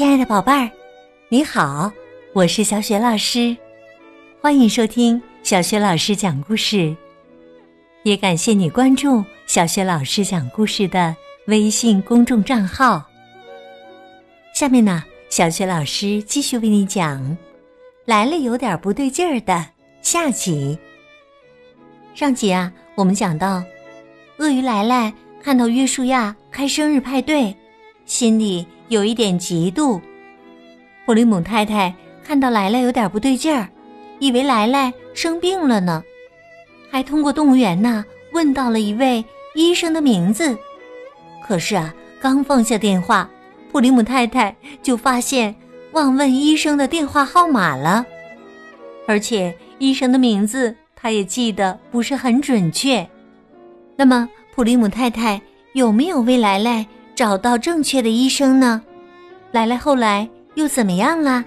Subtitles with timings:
[0.00, 0.70] 亲爱的宝贝儿，
[1.28, 1.92] 你好，
[2.32, 3.54] 我是小雪老师，
[4.40, 6.96] 欢迎收听小雪老师讲故事。
[8.04, 11.14] 也感谢你关注小雪老师讲故事的
[11.48, 13.04] 微信公众账号。
[14.54, 17.36] 下面呢，小雪老师继续为你讲
[18.06, 19.66] 来了有点不对劲儿的
[20.00, 20.78] 下集。
[22.14, 23.62] 上集啊，我们讲到
[24.38, 25.12] 鳄鱼来来
[25.42, 27.54] 看到约书亚开生日派对，
[28.06, 28.66] 心里。
[28.90, 30.00] 有一点嫉妒，
[31.06, 31.94] 普利姆太太
[32.24, 33.68] 看到莱莱有点不对劲儿，
[34.18, 36.02] 以为莱莱生病了呢，
[36.90, 40.58] 还通过动物园呢问到了一位医生的名字。
[41.46, 43.30] 可是啊，刚放下电话，
[43.70, 45.54] 普利姆太太就发现
[45.92, 48.04] 忘问医生的电话号码了，
[49.06, 53.08] 而且医生的名字他也记得不是很准确。
[53.94, 55.40] 那么，普利姆太太
[55.74, 56.84] 有没有为莱莱？
[57.20, 58.80] 找到正确的医生呢？
[59.52, 61.44] 来来后来又怎么样了？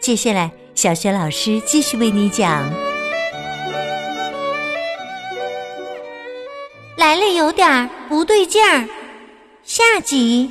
[0.00, 2.72] 接下来，小雪老师继续为你讲。
[6.96, 8.88] 来了有点不对劲儿，
[9.62, 10.50] 下集。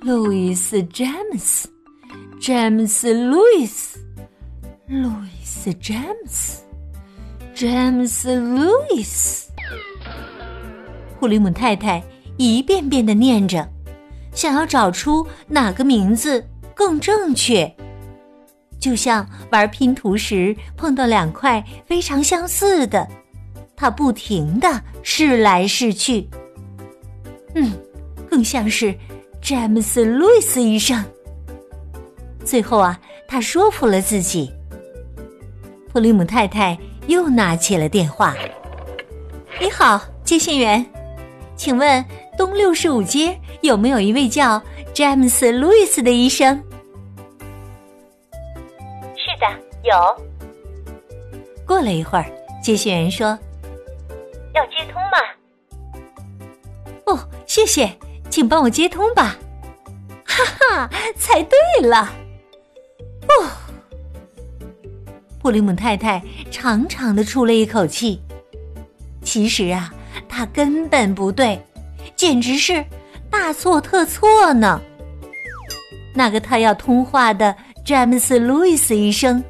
[0.00, 1.68] 路易斯詹姆斯，
[2.40, 3.98] 詹姆斯路易斯，
[4.86, 6.62] 路易斯詹姆斯，
[7.54, 9.51] 詹姆斯路易斯。
[11.22, 12.02] 普利姆太太
[12.36, 13.64] 一遍遍的念着，
[14.34, 17.72] 想要找出哪个名字更正确，
[18.80, 23.06] 就像玩拼图时碰到两块非常相似的，
[23.76, 26.28] 他不停的试来试去。
[27.54, 27.70] 嗯，
[28.28, 28.92] 更像是
[29.40, 31.04] 詹姆斯·路易斯医生。
[32.44, 32.98] 最后啊，
[33.28, 34.50] 他说服了自己。
[35.92, 36.76] 普利姆太太
[37.06, 38.34] 又拿起了电话
[39.62, 40.84] ：“你好，接线员。”
[41.62, 42.04] 请问
[42.36, 44.60] 东六十五街有没有一位叫
[44.92, 46.60] 詹姆斯·路易斯的医生？
[49.14, 49.46] 是的，
[49.84, 49.94] 有。
[51.64, 52.26] 过了一会儿，
[52.60, 53.38] 接线员说
[54.56, 55.18] ：“要接通吗？”
[57.06, 57.16] 哦，
[57.46, 57.96] 谢谢，
[58.28, 59.36] 请帮我接通吧。
[60.24, 62.12] 哈哈，猜对了。
[63.28, 63.46] 哦，
[65.40, 66.20] 布里姆太太
[66.50, 68.20] 长长的出了一口气。
[69.22, 69.94] 其实啊。
[70.34, 71.60] 他根本不对，
[72.16, 72.82] 简直是
[73.30, 74.80] 大错特错呢。
[76.14, 77.54] 那个他要通话的
[77.84, 79.44] 詹姆斯·路易斯医生，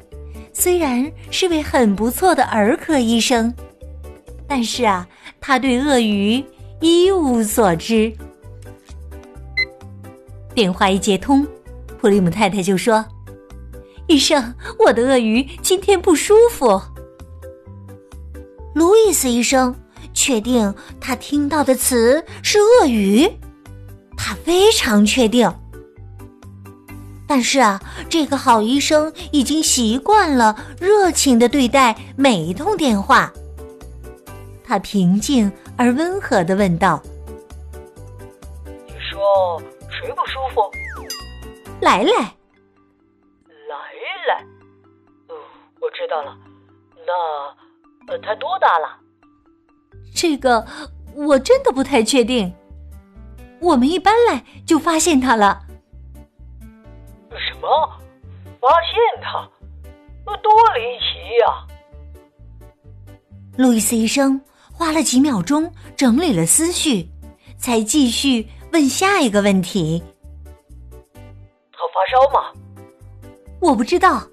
[0.51, 3.53] 虽然是位很不错的儿科医生，
[4.45, 5.07] 但是啊，
[5.39, 6.43] 他对鳄鱼
[6.81, 8.13] 一无所知。
[10.53, 11.47] 电话一接通，
[11.97, 13.05] 普利姆太太就说
[14.07, 16.81] ：“医生，我的鳄鱼今天不舒服。”
[18.75, 19.73] 路易斯医生。
[20.13, 23.29] 确定他听到的词是鳄鱼，
[24.17, 25.51] 他非常确定。
[27.27, 33.31] 但是啊，这个好医生已经习惯了热情的对待每一通电话。
[34.63, 37.01] 他平静而温和的问道
[38.65, 40.71] ：“你说谁不舒服
[41.81, 42.13] ？”“来来，
[43.67, 43.75] 来
[44.27, 44.45] 来，
[45.27, 45.35] 哦，
[45.81, 46.37] 我知道了。
[47.05, 48.99] 那，呃，他多大了？”
[50.23, 50.65] 这个
[51.13, 52.55] 我真的不太确定。
[53.59, 55.65] 我们一搬来就发现他了。
[57.31, 57.67] 什么？
[58.61, 59.45] 发现他？
[60.25, 61.67] 那多离奇呀！
[63.57, 64.39] 路易斯医生
[64.71, 67.09] 花了几秒钟整理了思绪，
[67.57, 70.01] 才继续问下一个问题：
[71.73, 72.53] 他发烧吗？
[73.59, 74.23] 我不知道。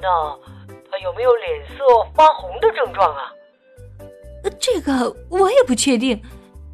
[0.00, 0.08] 那
[0.88, 1.82] 他有没有脸色
[2.14, 3.32] 发红的症状啊？
[4.50, 6.22] 这个我也不确定，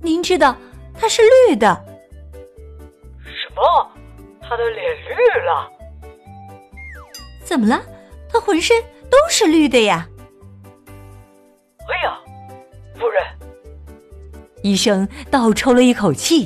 [0.00, 0.56] 您知道
[0.98, 1.84] 它是绿的。
[3.24, 3.90] 什么？
[4.40, 5.70] 他的脸绿了？
[7.44, 7.82] 怎么了？
[8.30, 10.08] 他浑身都是绿的呀！
[11.88, 12.18] 哎呀，
[12.94, 13.22] 夫人，
[14.62, 16.44] 医生倒抽了一口气，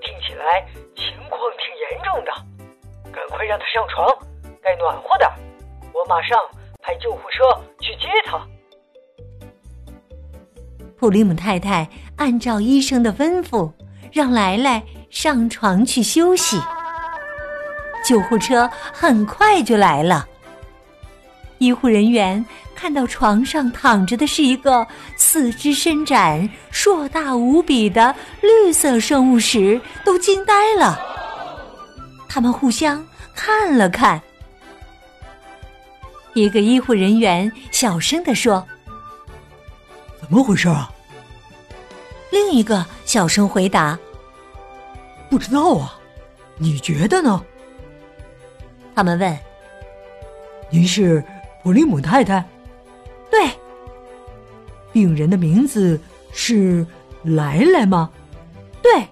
[0.00, 2.32] 听起来情况挺严重的，
[3.12, 4.06] 赶快让他上床，
[4.62, 5.30] 该暖和点
[5.92, 6.38] 我马上
[6.80, 7.44] 派救护车
[7.80, 8.38] 去接他。
[11.04, 11.86] 普利姆太太
[12.16, 13.70] 按照医生的吩咐，
[14.10, 16.58] 让来来上床去休息。
[18.02, 20.26] 救护车很快就来了。
[21.58, 22.42] 医护人员
[22.74, 30.98] 看到床上躺着的是一个四肢伸展、硕大无比的绿色生物时，都惊呆了。
[32.30, 34.18] 他们互相看了看。
[36.32, 38.66] 一个医护人员小声地说
[40.18, 40.90] ：“怎么回事啊？”
[42.34, 43.96] 另一个小声回答
[45.30, 45.96] ：“不知道啊，
[46.56, 47.40] 你觉得呢？
[48.92, 49.38] 他们问。
[50.68, 51.22] 您是
[51.62, 52.44] 普利姆太太？
[53.30, 53.48] 对。
[54.92, 56.00] 病人的名字
[56.32, 56.84] 是
[57.22, 58.10] 来来吗？
[58.82, 59.06] 对。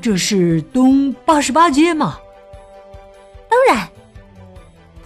[0.00, 2.18] 这是东八十八街吗？
[3.50, 3.86] 当然。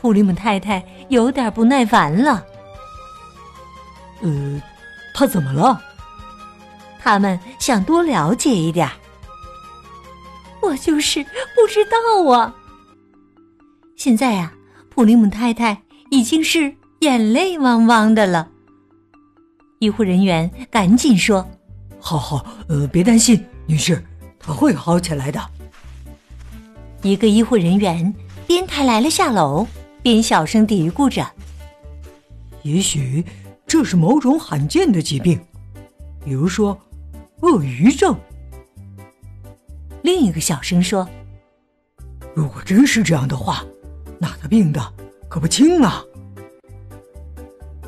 [0.01, 2.47] 普利姆太太有点不耐烦了。
[4.21, 4.63] 呃，
[5.13, 5.83] 他怎么了？
[7.03, 8.89] 他们想多了解一点。
[10.61, 12.55] 我就是不知道啊。
[13.97, 14.53] 现在呀，
[14.89, 18.49] 普利姆太太已经是眼泪汪汪的了。
[19.81, 21.45] 医护人员赶紧说
[21.99, 24.01] ：“好好，呃，别担心，女士，
[24.39, 25.41] 她会好起来的。”
[27.03, 28.15] 一个医护人员
[28.47, 29.67] 边抬来了下楼。
[30.03, 31.25] 边小声嘀咕着
[32.63, 33.25] ：“也许
[33.69, 35.41] 这是某种罕见的疾病，
[36.25, 36.77] 比如说
[37.43, 38.17] 鳄鱼症。”
[40.03, 41.09] 另一个小声说
[42.35, 43.65] ：“如果真是这样的话，
[44.19, 44.81] 那他病的
[45.29, 46.03] 可不轻啊！”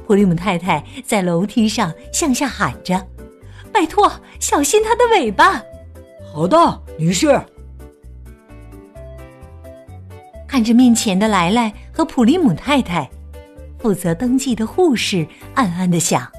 [0.06, 3.04] 普利姆太太在楼梯上向下喊着
[3.72, 5.62] ：“拜托，小心他的尾巴
[6.30, 7.40] ！”“好的，女士。”
[10.46, 13.10] 看着面前的莱莱和普利姆太太，
[13.78, 16.30] 负责登记的护士暗暗的想：“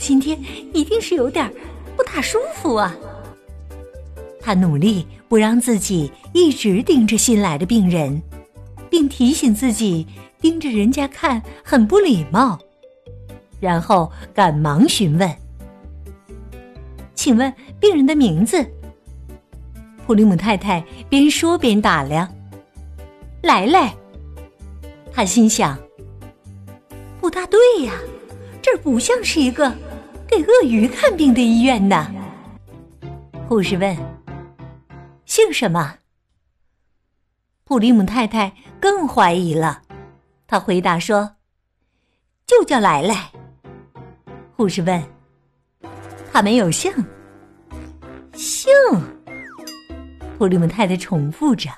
[0.00, 0.36] 今天
[0.72, 1.52] 一定是有点
[1.96, 2.96] 不大舒服啊。”
[4.40, 8.20] 他努力不让自己一直盯着新来的病人，
[8.88, 10.06] 并提醒自己
[10.40, 12.58] 盯着人家看很不礼貌，
[13.60, 15.30] 然后赶忙询问
[17.14, 18.66] ：“请问病人的名字？”
[20.06, 22.26] 普利姆太太边说边打量。
[23.42, 23.94] 来来，
[25.12, 25.78] 他心想
[27.20, 27.92] ：“不大对呀，
[28.72, 29.68] 这不像是一个
[30.28, 32.08] 给鳄鱼看病的医院呢。”
[33.48, 33.96] 护士问
[35.26, 35.96] ：“姓什么？”
[37.66, 39.82] 普利姆太太更怀疑了，
[40.46, 41.34] 他回答说
[42.46, 43.32] ：“就叫来来。”
[44.56, 45.02] 护士问
[46.32, 46.92] ：“他没有姓？”
[48.34, 48.70] 姓？
[50.38, 51.68] 普利姆太太重复着。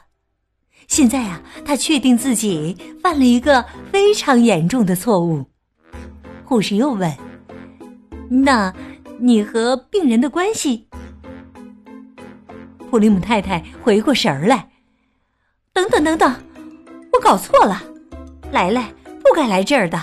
[0.89, 5.47] 现在啊，他确定自己犯了一个非常严重的错误。
[6.53, 7.11] 护士又问
[8.29, 8.75] ：“那，
[9.19, 10.87] 你和病人的关系？”
[12.91, 14.69] 普利姆太太回过神儿来
[15.73, 16.31] ：“等等等等，
[17.15, 17.83] 我搞错了，
[18.51, 19.99] 莱莱不该来这儿的，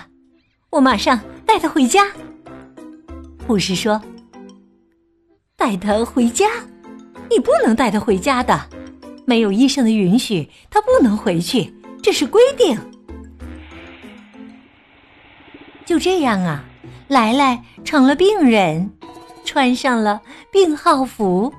[0.71, 2.07] 我马上带他回家。”
[3.45, 4.01] 护士说
[5.55, 6.47] ：“带他回家？
[7.29, 8.59] 你不能带他回家的。”
[9.27, 11.71] 没有医生的允许，他不能回去，
[12.01, 12.75] 这是规定。
[15.99, 16.63] 这样啊，
[17.07, 18.89] 来来成了病人，
[19.43, 21.53] 穿上了病号服，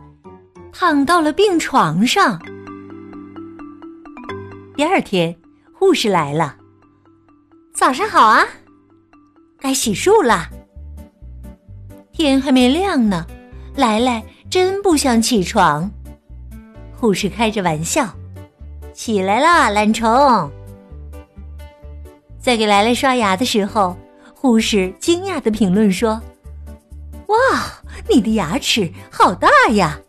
[0.72, 2.40] 躺到了病床上。
[4.76, 5.36] 第二天，
[5.72, 6.56] 护士来了，
[7.74, 8.46] 早上好啊，
[9.60, 10.48] 该洗漱了。
[12.12, 13.26] 天还没亮呢，
[13.76, 15.90] 来来真不想起床。
[16.96, 18.08] 护士开着玩笑，
[18.92, 20.50] 起来啦，懒虫！
[22.38, 23.96] 在给来来刷牙的时候，
[24.40, 26.18] 护士惊讶的评论说
[27.28, 27.36] ：“哇，
[28.08, 30.00] 你的牙齿好大呀！”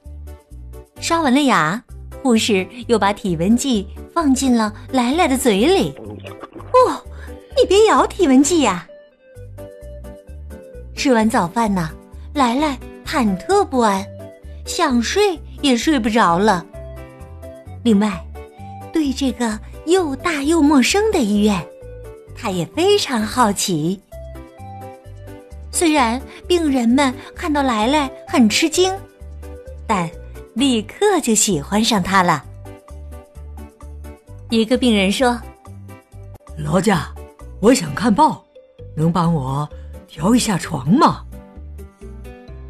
[1.01, 1.83] 刷完了牙，
[2.23, 5.93] 护士又把体温计放进了来来的嘴里。
[6.71, 7.03] 哦，
[7.57, 8.87] 你别咬体温计呀！
[10.95, 11.89] 吃完早饭呢，
[12.33, 14.01] 来来忐忑不安，
[14.65, 16.65] 想睡也睡不着了。
[17.83, 18.25] 另外，
[18.93, 21.61] 对这个又大又陌生的医院，
[22.33, 23.99] 他也非常好奇。
[25.71, 28.93] 虽然病人们看到来来很吃惊，
[29.87, 30.09] 但
[30.53, 32.43] 立刻就喜欢上他了。
[34.49, 35.39] 一个病人说
[36.57, 37.09] ：“劳驾，
[37.61, 38.43] 我想看报，
[38.95, 39.67] 能帮我
[40.07, 41.23] 调一下床吗？”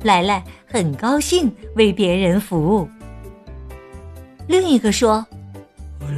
[0.04, 2.88] 来来很高兴为别人服务。
[4.48, 5.26] 另一个说：“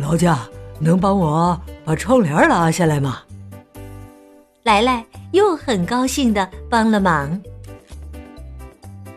[0.02, 0.40] 劳驾，
[0.80, 3.20] 能帮我把窗帘拉下来吗？”
[4.64, 7.40] 来来又很高兴的帮了忙。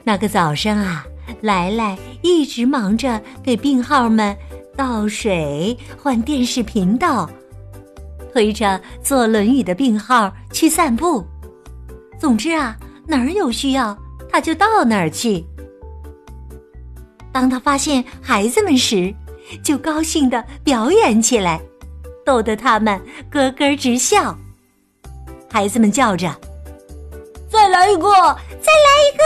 [0.02, 1.06] 那个早上啊，
[1.40, 4.36] 来来一直忙着给病号们
[4.76, 7.28] 倒水、换电视频道，
[8.32, 11.24] 推着坐轮椅的病号去散步。
[12.18, 13.96] 总之啊，哪儿有需要，
[14.30, 15.44] 他就到哪儿去。
[17.32, 19.14] 当他发现孩子们时，
[19.62, 21.60] 就高兴的表演起来，
[22.24, 22.98] 逗得他们
[23.30, 24.36] 咯咯直笑。
[25.56, 26.38] 孩子们叫着
[27.48, 28.12] ：“再来一个，
[28.60, 29.24] 再来一个！”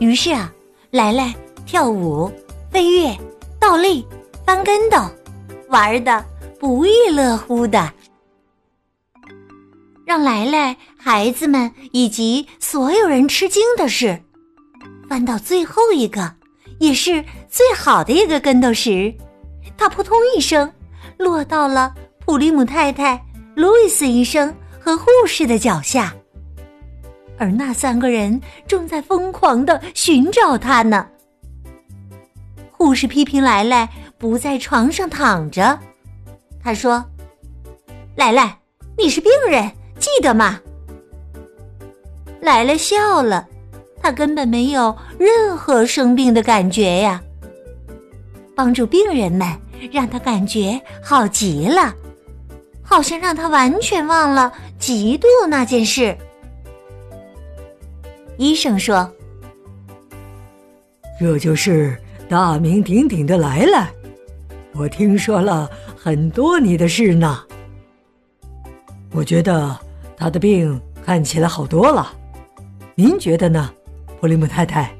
[0.00, 0.50] 于是啊，
[0.92, 1.34] 来来
[1.66, 2.32] 跳舞、
[2.70, 3.14] 飞跃、
[3.60, 4.02] 倒立、
[4.46, 4.96] 翻跟斗，
[5.68, 6.24] 玩的
[6.58, 7.92] 不亦乐乎的。
[10.06, 14.18] 让来来、孩子们以及所有人吃惊的是，
[15.06, 16.34] 翻到最后一个，
[16.80, 19.14] 也是最好的一个跟斗时，
[19.76, 20.72] 他扑通一声
[21.18, 23.22] 落到了普利姆太太、
[23.54, 26.14] 路易斯医生和护士的脚下，
[27.38, 31.06] 而那三个人正在疯狂的寻找他呢。
[32.70, 35.78] 护士批评莱莱不在床上躺着，
[36.62, 37.04] 他说
[38.16, 38.58] ：“莱莱，
[38.98, 40.60] 你是病人。”记得吗？
[42.40, 43.46] 莱莱笑了，
[44.02, 47.22] 他根本没有任何生病的感觉呀。
[48.54, 49.48] 帮助病人们
[49.90, 51.94] 让他感觉好极了，
[52.84, 56.16] 好像让他完全忘了嫉妒那件事。
[58.36, 59.10] 医生说
[61.18, 63.90] ：“这就是大名鼎鼎的莱莱，
[64.74, 67.42] 我听说了很多你的事呢。
[69.10, 69.76] 我觉得。”
[70.16, 72.14] 他的病看起来好多了，
[72.94, 73.68] 您觉得呢，
[74.20, 74.94] 普利姆太太？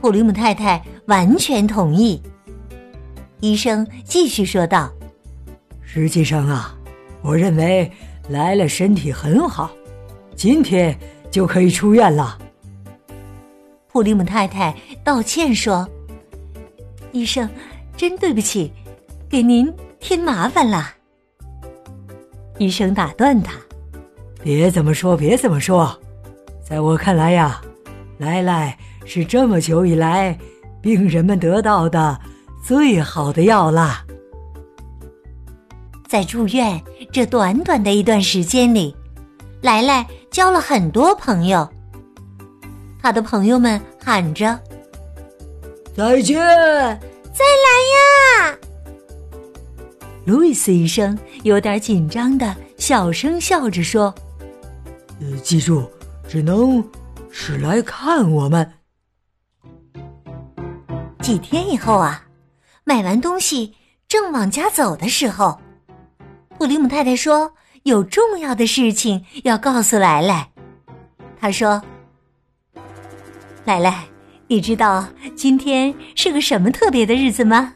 [0.00, 2.20] 普利姆太太完全同意。
[3.40, 4.90] 医生继续说道
[5.90, 6.76] ：“实际上啊，
[7.22, 7.90] 我认为
[8.28, 9.70] 来了身体很好，
[10.36, 10.94] 今天
[11.30, 12.38] 就可以出院了。”
[13.90, 15.88] 普利姆太太道歉说
[17.10, 17.48] ：“医生，
[17.96, 18.70] 真对不起，
[19.30, 20.92] 给您添麻烦了。”
[22.58, 23.54] 医生打断他
[24.44, 25.98] ：“别这么说，别这么说，
[26.62, 27.62] 在我看来呀，
[28.18, 28.76] 莱莱
[29.06, 30.38] 是这么久以来
[30.82, 32.20] 病人们得到的
[32.62, 34.04] 最好的药啦。
[36.08, 38.96] 在住院这短短的一段时间里，
[39.60, 41.68] 莱莱交了很多朋友。
[43.00, 44.58] 他的朋友们喊着
[45.94, 48.58] ：‘再见，再来呀！’”
[50.24, 54.14] 路易斯医生有点紧张的小声笑着说
[55.20, 55.86] ：“呃，记住，
[56.26, 56.82] 只能
[57.30, 58.72] 是来看我们。”
[61.20, 62.24] 几天以后啊，
[62.84, 63.74] 买完东西
[64.08, 65.60] 正往家走的时候，
[66.58, 70.50] 普里姆太太说有重要的事情要告诉莱莱。
[71.40, 71.80] 她说
[73.64, 74.04] ：“莱莱，
[74.48, 77.72] 你知道今天是个什么特别的日子吗？”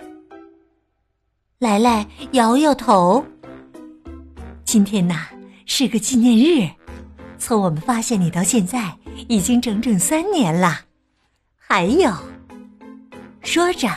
[1.60, 3.24] 莱莱，摇摇头。
[4.64, 5.28] 今天呐
[5.64, 6.68] 是个纪念日，
[7.38, 8.92] 从我们发现你到现在
[9.28, 10.80] 已经整整三年了。
[11.56, 12.12] 还有，
[13.44, 13.88] 说着，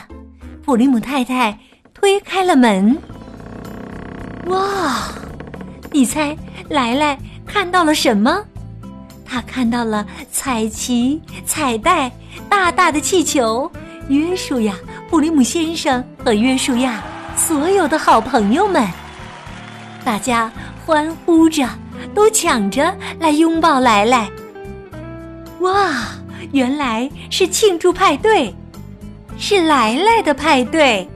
[0.62, 1.58] 普里姆太太
[1.92, 2.96] 推开了门。
[4.46, 5.08] 哇，
[5.90, 6.36] 你猜
[6.68, 8.44] 来来看到了什么？
[9.24, 12.10] 他看到了彩旗、彩带、
[12.48, 13.70] 大大的气球、
[14.08, 14.74] 约书亚、
[15.10, 17.02] 普利姆先生和约书亚。
[17.36, 18.88] 所有的好朋友们，
[20.04, 20.50] 大家
[20.86, 21.68] 欢呼着，
[22.14, 24.30] 都抢着来拥抱来来。
[25.60, 25.90] 哇，
[26.52, 28.54] 原来是庆祝派对，
[29.36, 31.06] 是来来的派对。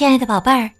[0.00, 0.70] 亲爱的宝贝儿，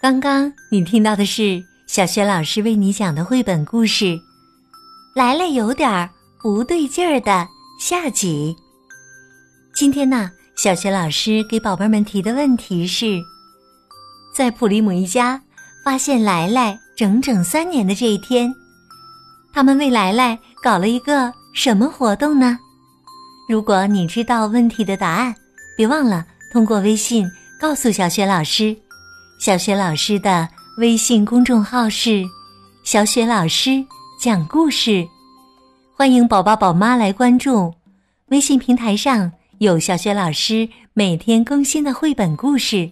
[0.00, 1.60] 刚刚你听到的是。
[1.88, 4.04] 小学老师为你讲的绘本故事
[5.12, 6.08] 《来了有点
[6.40, 7.48] 不对劲儿》的
[7.80, 8.54] 下集。
[9.74, 13.20] 今天呢，小学老师给宝贝们提的问题是：
[14.32, 15.42] 在普利姆一家
[15.84, 18.54] 发现来来整整三年的这一天，
[19.52, 22.56] 他们为来来搞了一个什么活动呢？
[23.48, 25.34] 如果你知道问题的答案，
[25.76, 27.28] 别忘了通过微信
[27.60, 28.74] 告诉小雪老师。
[29.38, 30.48] 小雪老师的。
[30.78, 32.24] 微信公众号是
[32.84, 33.84] “小雪老师
[34.18, 35.06] 讲故事”，
[35.94, 37.70] 欢迎宝宝宝妈来关注。
[38.28, 42.90] 微信平台上有小雪老师每天更新的绘本故事，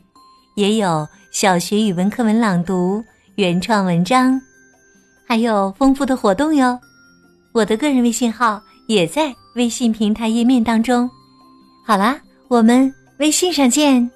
[0.55, 3.03] 也有小学语文课文朗读、
[3.37, 4.39] 原创文章，
[5.27, 6.79] 还有丰富的活动哟。
[7.53, 11.09] 我的个人微信号也在微信平台页面当中。
[11.87, 14.11] 好啦，我们微信上见。